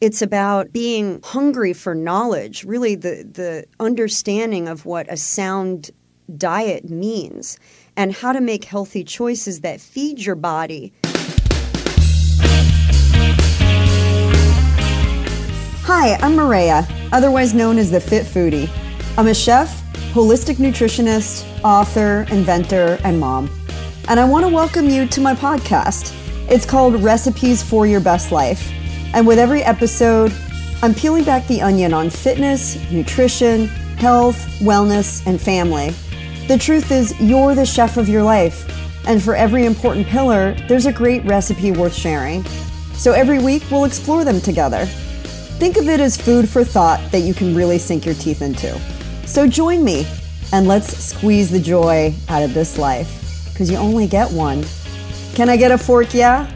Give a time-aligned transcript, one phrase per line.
[0.00, 5.90] It's about being hungry for knowledge, really the, the understanding of what a sound
[6.36, 7.58] diet means
[7.96, 10.92] and how to make healthy choices that feed your body.
[15.82, 18.70] Hi, I'm Mareya, otherwise known as the Fit Foodie.
[19.18, 23.50] I'm a chef, holistic nutritionist, author, inventor, and mom.
[24.06, 26.14] And I want to welcome you to my podcast.
[26.48, 28.72] It's called Recipes for Your Best Life.
[29.14, 30.32] And with every episode,
[30.82, 35.90] I'm peeling back the onion on fitness, nutrition, health, wellness, and family.
[36.46, 38.64] The truth is, you're the chef of your life.
[39.06, 42.44] And for every important pillar, there's a great recipe worth sharing.
[42.94, 44.86] So every week, we'll explore them together.
[45.58, 48.78] Think of it as food for thought that you can really sink your teeth into.
[49.26, 50.06] So join me
[50.52, 54.64] and let's squeeze the joy out of this life because you only get one.
[55.34, 56.50] Can I get a fork, yeah?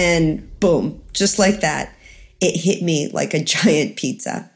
[0.00, 1.94] And boom, just like that,
[2.40, 4.50] it hit me like a giant pizza.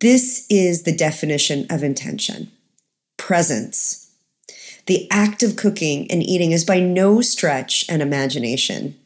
[0.00, 2.52] This is the definition of intention
[3.16, 4.12] presence.
[4.86, 8.96] The act of cooking and eating is by no stretch an imagination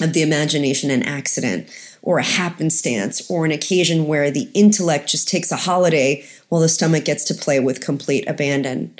[0.00, 1.68] of the imagination an accident
[2.02, 6.68] or a happenstance or an occasion where the intellect just takes a holiday while the
[6.68, 8.94] stomach gets to play with complete abandon.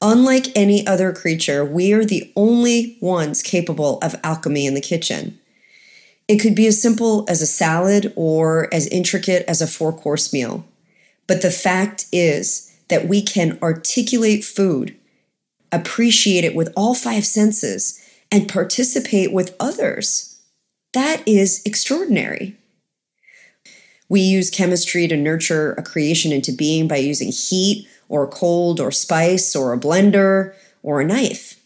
[0.00, 5.38] Unlike any other creature, we are the only ones capable of alchemy in the kitchen.
[6.28, 10.32] It could be as simple as a salad or as intricate as a four course
[10.32, 10.64] meal.
[11.26, 14.94] But the fact is that we can articulate food,
[15.72, 20.38] appreciate it with all five senses, and participate with others.
[20.92, 22.56] That is extraordinary.
[24.08, 28.90] We use chemistry to nurture a creation into being by using heat or cold or
[28.90, 31.60] spice or a blender or a knife.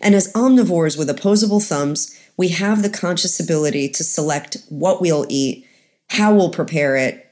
[0.00, 5.26] And as omnivores with opposable thumbs, we have the conscious ability to select what we'll
[5.28, 5.66] eat,
[6.10, 7.26] how we'll prepare it,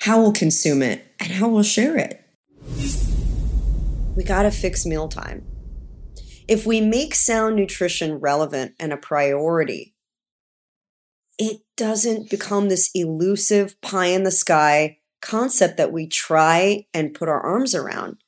[0.00, 2.24] how we'll consume it, and how we'll share it.
[4.16, 5.44] We gotta fix mealtime.
[6.46, 9.94] If we make sound nutrition relevant and a priority,
[11.38, 17.28] it doesn't become this elusive pie in the sky concept that we try and put
[17.28, 18.18] our arms around.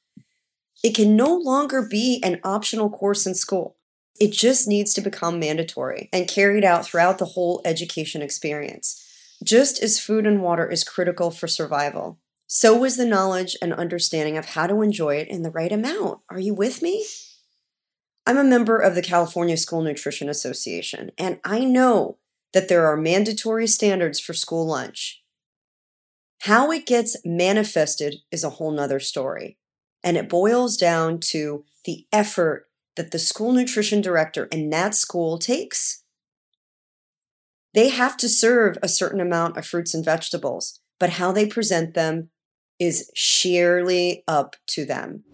[0.83, 3.77] It can no longer be an optional course in school.
[4.19, 9.03] It just needs to become mandatory and carried out throughout the whole education experience.
[9.43, 14.37] Just as food and water is critical for survival, so is the knowledge and understanding
[14.37, 16.21] of how to enjoy it in the right amount.
[16.29, 17.07] Are you with me?
[18.27, 22.19] I'm a member of the California School Nutrition Association, and I know
[22.53, 25.20] that there are mandatory standards for school lunch.
[26.45, 29.59] How it gets manifested is a whole nother story.
[30.03, 35.39] And it boils down to the effort that the school nutrition director in that school
[35.39, 36.03] takes.
[37.75, 41.93] They have to serve a certain amount of fruits and vegetables, but how they present
[41.93, 42.31] them
[42.79, 45.25] is sheerly up to them.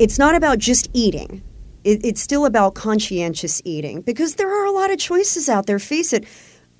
[0.00, 1.44] It's not about just eating.
[1.84, 5.78] it's still about conscientious eating because there are a lot of choices out there.
[5.78, 6.24] Face it,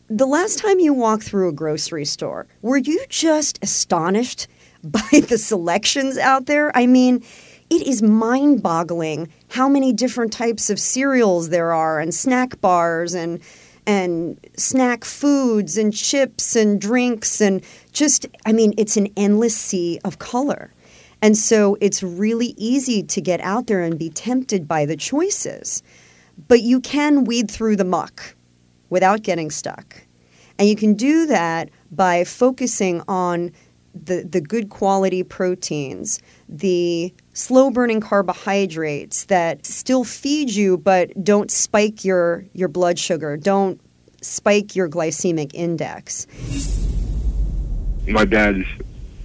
[0.09, 4.47] the last time you walked through a grocery store, were you just astonished
[4.85, 6.77] by the selections out there?
[6.77, 7.25] I mean,
[7.71, 13.15] it is mind boggling how many different types of cereals there are and snack bars
[13.15, 13.41] and
[13.89, 17.63] and snack foods and chips and drinks and
[17.93, 20.73] just I mean it's an endless sea of color.
[21.23, 25.83] And so it's really easy to get out there and be tempted by the choices.
[26.47, 28.36] But you can weed through the muck
[28.91, 30.03] without getting stuck.
[30.59, 33.53] And you can do that by focusing on
[34.05, 41.51] the, the good quality proteins, the slow burning carbohydrates that still feed you but don't
[41.51, 43.81] spike your, your blood sugar, don't
[44.21, 46.27] spike your glycemic index.
[48.07, 48.67] My dad's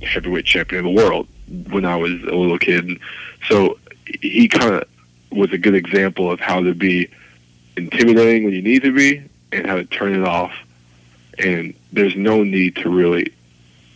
[0.04, 1.28] heavyweight champion of the world
[1.70, 3.00] when I was a little kid.
[3.48, 4.84] So he kind of
[5.32, 7.10] was a good example of how to be
[7.78, 10.54] intimidating when you need to be and how to turn it off.
[11.38, 13.34] And there's no need to really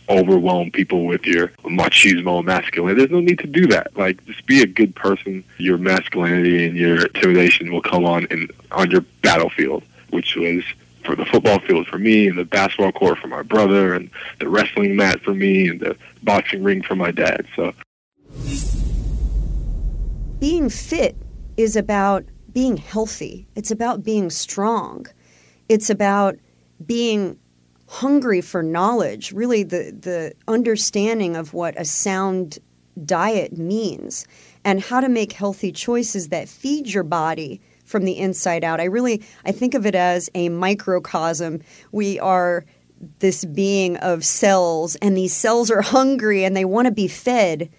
[0.08, 3.00] overwhelm people with your machismo masculinity.
[3.00, 3.96] There's no need to do that.
[3.96, 5.44] Like, just be a good person.
[5.58, 10.62] Your masculinity and your intimidation will come on in on your battlefield, which was
[11.04, 14.10] for the football field for me, and the basketball court for my brother, and
[14.40, 17.46] the wrestling mat for me, and the boxing ring for my dad.
[17.54, 17.72] So,
[20.40, 21.16] being fit
[21.56, 23.46] is about being healthy.
[23.54, 25.06] It's about being strong.
[25.68, 26.36] It's about
[26.84, 27.38] being
[27.88, 32.58] hungry for knowledge, really the, the understanding of what a sound
[33.04, 34.26] diet means
[34.64, 38.80] and how to make healthy choices that feed your body from the inside out.
[38.80, 41.60] I really I think of it as a microcosm.
[41.92, 42.64] We are
[43.18, 47.70] this being of cells and these cells are hungry and they want to be fed.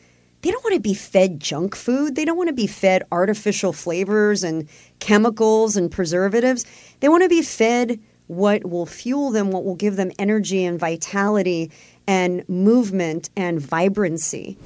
[0.42, 2.16] They don't want to be fed junk food.
[2.16, 4.68] They don't want to be fed artificial flavors and
[5.00, 6.66] chemicals and preservatives.
[7.00, 10.80] They want to be fed what will fuel them, what will give them energy and
[10.80, 11.72] vitality
[12.07, 14.57] and movement and vibrancy.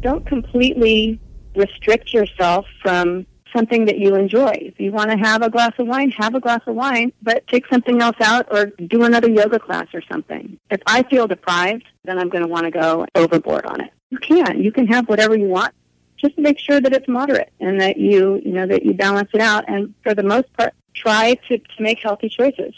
[0.00, 1.20] Don't completely
[1.54, 4.52] restrict yourself from something that you enjoy.
[4.52, 7.46] If you want to have a glass of wine, have a glass of wine, but
[7.46, 10.58] take something else out or do another yoga class or something.
[10.70, 13.92] If I feel deprived, then I'm going to want to go overboard on it.
[14.10, 14.62] You can.
[14.62, 15.74] You can have whatever you want.
[16.16, 19.40] Just make sure that it's moderate and that you, you know, that you balance it
[19.40, 19.64] out.
[19.68, 22.74] And for the most part, try to, to make healthy choices.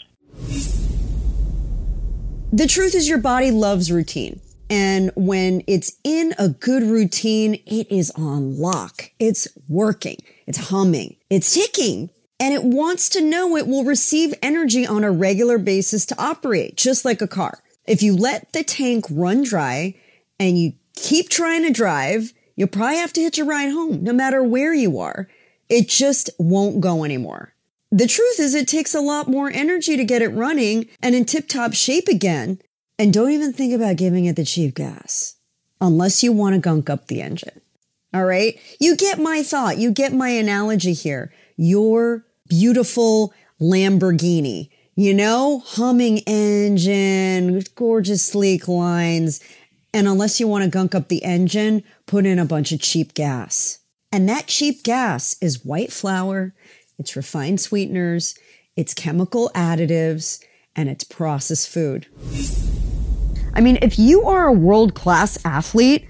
[2.53, 4.39] The truth is your body loves routine.
[4.73, 9.11] And when it's in a good routine, it is on lock.
[9.19, 10.17] It's working.
[10.47, 11.17] It's humming.
[11.29, 12.09] It's ticking.
[12.39, 16.75] And it wants to know it will receive energy on a regular basis to operate,
[16.75, 17.59] just like a car.
[17.85, 19.93] If you let the tank run dry
[20.39, 24.11] and you keep trying to drive, you'll probably have to hitch a ride home, no
[24.11, 25.29] matter where you are.
[25.69, 27.53] It just won't go anymore.
[27.91, 31.25] The truth is, it takes a lot more energy to get it running and in
[31.25, 32.59] tip top shape again.
[32.99, 35.35] And don't even think about giving it the cheap gas
[35.81, 37.61] unless you want to gunk up the engine.
[38.13, 38.59] All right.
[38.79, 39.77] You get my thought.
[39.77, 41.33] You get my analogy here.
[41.57, 49.39] Your beautiful Lamborghini, you know, humming engine, gorgeous sleek lines.
[49.93, 53.13] And unless you want to gunk up the engine, put in a bunch of cheap
[53.13, 53.79] gas.
[54.11, 56.53] And that cheap gas is white flour,
[56.99, 58.35] it's refined sweeteners,
[58.75, 60.43] it's chemical additives,
[60.75, 62.07] and it's processed food.
[63.53, 66.07] I mean, if you are a world class athlete,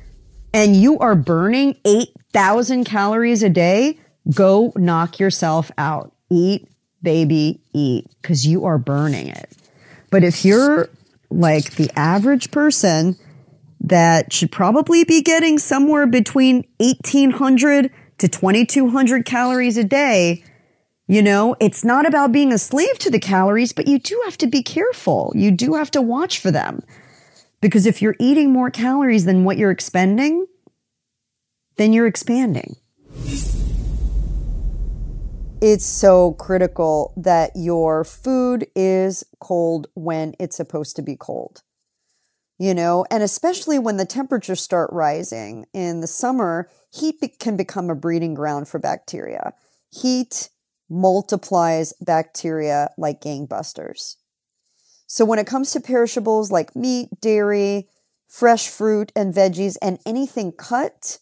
[0.54, 3.98] and you are burning 8,000 calories a day,
[4.34, 6.14] go knock yourself out.
[6.30, 6.70] Eat,
[7.02, 9.50] baby, eat, because you are burning it.
[10.12, 10.90] But if you're
[11.32, 13.18] like the average person
[13.82, 20.44] that should probably be getting somewhere between 1,800 to 2,200 calories a day,
[21.08, 24.38] you know, it's not about being a slave to the calories, but you do have
[24.38, 25.34] to be careful.
[25.36, 26.84] You do have to watch for them.
[27.64, 30.48] Because if you're eating more calories than what you're expending,
[31.78, 32.76] then you're expanding.
[35.62, 41.64] It's so critical that your food is cold when it's supposed to be cold.
[42.60, 47.56] You know, and especially when the temperatures start rising in the summer, heat be- can
[47.56, 49.54] become a breeding ground for bacteria.
[49.90, 50.50] Heat
[50.90, 54.18] multiplies bacteria like gangbusters.
[55.14, 57.88] So when it comes to perishables like meat, dairy,
[58.28, 61.20] fresh fruit and veggies, and anything cut,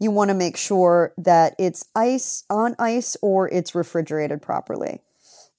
[0.00, 5.02] you want to make sure that it's ice on ice or it's refrigerated properly.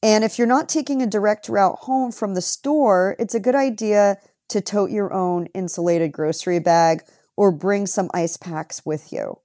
[0.01, 3.53] And if you're not taking a direct route home from the store, it's a good
[3.53, 4.17] idea
[4.49, 7.03] to tote your own insulated grocery bag
[7.35, 9.37] or bring some ice packs with you.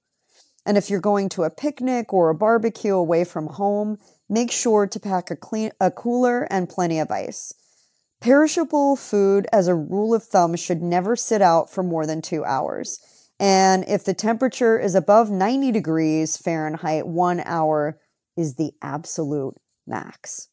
[0.65, 4.87] And if you're going to a picnic or a barbecue away from home, make sure
[4.87, 7.53] to pack a clean a cooler and plenty of ice.
[8.23, 12.45] Perishable food, as a rule of thumb, should never sit out for more than two
[12.45, 12.97] hours.
[13.37, 17.99] And if the temperature is above 90 degrees Fahrenheit, one hour
[18.37, 19.55] is the absolute
[19.85, 20.47] max.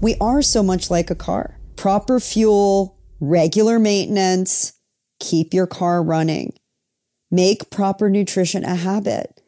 [0.00, 1.60] We are so much like a car.
[1.76, 4.72] Proper fuel, regular maintenance,
[5.20, 6.54] keep your car running.
[7.30, 9.40] Make proper nutrition a habit.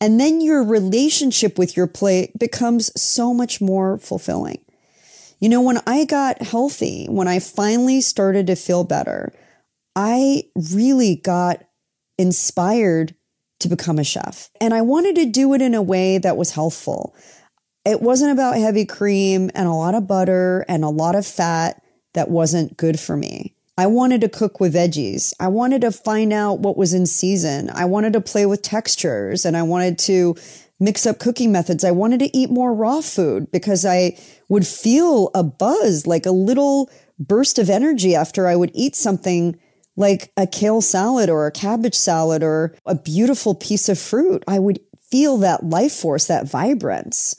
[0.00, 4.62] And then your relationship with your plate becomes so much more fulfilling.
[5.38, 9.32] You know, when I got healthy, when I finally started to feel better,
[9.94, 11.62] I really got
[12.18, 13.14] inspired
[13.60, 14.50] to become a chef.
[14.60, 17.14] And I wanted to do it in a way that was healthful.
[17.84, 21.82] It wasn't about heavy cream and a lot of butter and a lot of fat
[22.14, 23.54] that wasn't good for me.
[23.78, 25.34] I wanted to cook with veggies.
[25.38, 27.70] I wanted to find out what was in season.
[27.70, 30.34] I wanted to play with textures and I wanted to
[30.78, 31.84] mix up cooking methods.
[31.84, 34.18] I wanted to eat more raw food because I
[34.48, 39.58] would feel a buzz, like a little burst of energy after I would eat something
[39.96, 44.44] like a kale salad or a cabbage salad or a beautiful piece of fruit.
[44.46, 44.80] I would
[45.10, 47.34] feel that life force, that vibrance.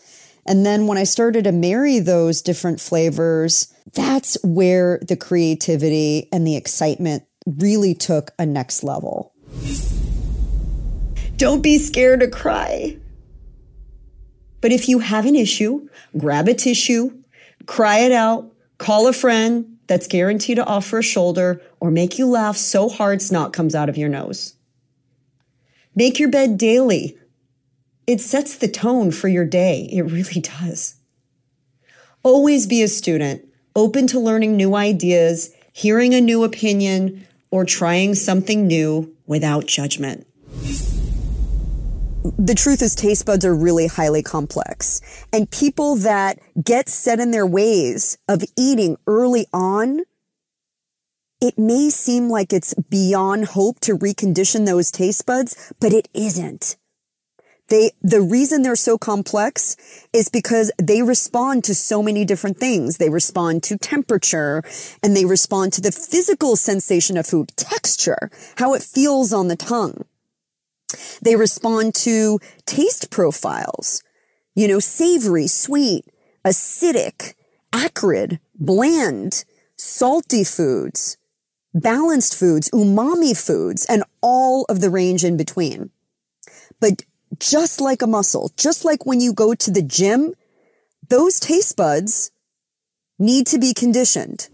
[0.46, 6.48] And then when I started to marry those different flavors, that's where the creativity and
[6.48, 9.34] the excitement really took a next level.
[11.36, 12.98] Don't be scared to cry.
[14.62, 15.88] But if you have an issue,
[16.18, 17.18] grab a tissue,
[17.66, 22.28] cry it out, call a friend that's guaranteed to offer a shoulder or make you
[22.28, 24.56] laugh so hard snot comes out of your nose.
[25.96, 27.18] Make your bed daily.
[28.06, 29.90] it sets the tone for your day.
[29.92, 30.96] It really does.
[32.24, 38.16] Always be a student, open to learning new ideas, hearing a new opinion, or trying
[38.16, 40.27] something new without judgment.
[42.38, 45.02] The truth is, taste buds are really highly complex.
[45.32, 50.02] And people that get set in their ways of eating early on,
[51.40, 56.78] it may seem like it's beyond hope to recondition those taste buds, but it isn't.
[57.70, 59.76] They, the reason they're so complex
[60.14, 62.98] is because they respond to so many different things.
[62.98, 64.64] They respond to temperature
[65.04, 69.58] and they respond to the physical sensation of food, texture, how it feels on the
[69.58, 70.06] tongue.
[71.22, 74.04] They respond to taste profiles,
[74.56, 76.06] you know, savory, sweet,
[76.46, 77.34] acidic,
[77.74, 79.44] acrid, bland,
[79.76, 81.18] salty foods,
[81.74, 85.92] balanced foods, umami foods, and all of the range in between.
[86.80, 87.04] But
[87.40, 90.34] just like a muscle, just like when you go to the gym,
[91.10, 92.32] those taste buds
[93.20, 94.48] need to be conditioned.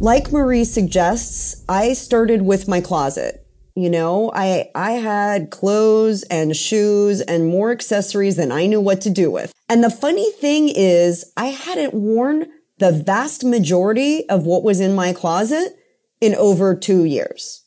[0.00, 3.45] Like Marie suggests, I started with my closet.
[3.76, 9.02] You know, I, I had clothes and shoes and more accessories than I knew what
[9.02, 9.52] to do with.
[9.68, 12.46] And the funny thing is I hadn't worn
[12.78, 15.76] the vast majority of what was in my closet
[16.22, 17.64] in over two years.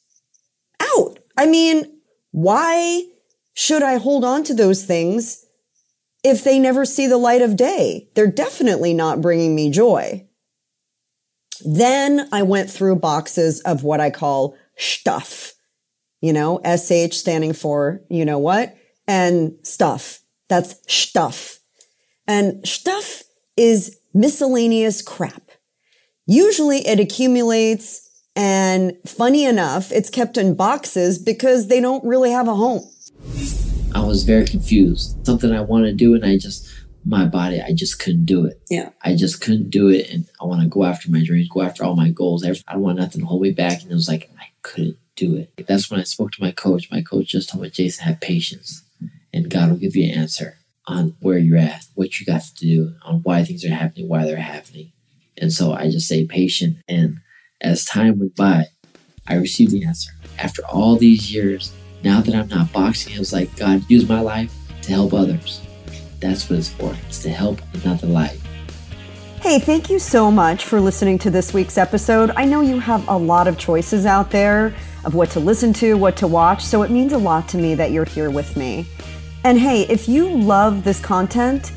[0.98, 1.20] Out.
[1.38, 2.00] I mean,
[2.32, 3.04] why
[3.54, 5.46] should I hold on to those things
[6.24, 8.10] if they never see the light of day?
[8.16, 10.28] They're definitely not bringing me joy.
[11.64, 15.54] Then I went through boxes of what I call stuff,
[16.22, 18.76] you know, SH standing for, you know what?
[19.08, 20.20] And stuff.
[20.50, 21.60] That's stuff.
[22.28, 23.24] And stuff
[23.58, 25.44] is miscellaneous crap.
[26.26, 32.48] Usually it accumulates and funny enough, it's kept in boxes because they don't really have
[32.48, 32.90] a home.
[33.94, 35.26] I was very confused.
[35.26, 36.70] Something I wanted to do, and I just,
[37.04, 38.62] my body, I just couldn't do it.
[38.70, 38.92] Yeah.
[39.02, 40.10] I just couldn't do it.
[40.10, 42.46] And I want to go after my dreams, go after all my goals.
[42.46, 43.82] I don't want nothing to hold me back.
[43.82, 45.68] And it was like, I couldn't do it.
[45.68, 46.90] That's when I spoke to my coach.
[46.92, 48.84] My coach just told me, Jason, have patience,
[49.34, 50.58] and God will give you an answer
[50.88, 54.26] on where you're at, what you got to do, on why things are happening, why
[54.26, 54.92] they're happening.
[55.38, 56.78] And so I just say patient.
[56.88, 57.20] And
[57.62, 58.66] as time went by,
[59.28, 60.12] I received the answer.
[60.40, 61.72] After all these years,
[62.04, 65.62] now that I'm not boxing, it was like, God, use my life to help others.
[66.20, 66.96] That's what it's for.
[67.08, 68.42] It's to help another life.
[69.42, 72.32] Hey, thank you so much for listening to this week's episode.
[72.36, 75.96] I know you have a lot of choices out there of what to listen to,
[75.96, 78.86] what to watch, so it means a lot to me that you're here with me.
[79.46, 81.72] And hey, if you love this content,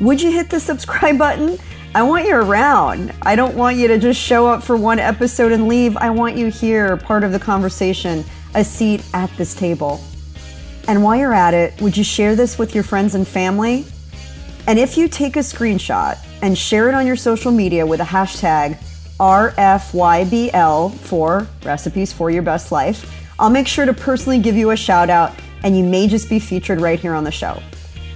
[0.00, 1.58] would you hit the subscribe button?
[1.92, 3.12] I want you around.
[3.22, 5.96] I don't want you to just show up for one episode and leave.
[5.96, 10.00] I want you here, part of the conversation, a seat at this table.
[10.86, 13.86] And while you're at it, would you share this with your friends and family?
[14.68, 18.04] And if you take a screenshot and share it on your social media with a
[18.04, 18.76] hashtag
[19.18, 24.76] RFYBL for Recipes for Your Best Life, I'll make sure to personally give you a
[24.76, 25.32] shout out
[25.62, 27.62] and you may just be featured right here on the show.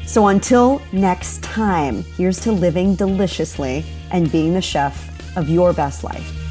[0.04, 6.04] So until next time, here's to living deliciously and being the chef of your best
[6.04, 6.41] life.